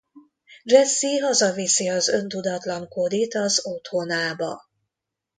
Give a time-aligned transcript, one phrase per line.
[0.63, 4.61] Jessie hazaviszi az öntudatlan Cody-t az otthonába.